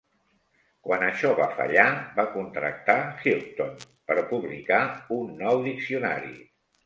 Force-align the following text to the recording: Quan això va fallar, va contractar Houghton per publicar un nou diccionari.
Quan 0.85 1.03
això 1.07 1.33
va 1.39 1.45
fallar, 1.57 1.83
va 2.15 2.25
contractar 2.37 2.95
Houghton 3.33 3.77
per 4.11 4.17
publicar 4.33 4.81
un 5.19 5.29
nou 5.45 5.63
diccionari. 5.69 6.35